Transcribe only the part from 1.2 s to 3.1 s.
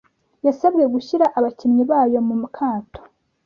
abakinnyi bayo mu kato,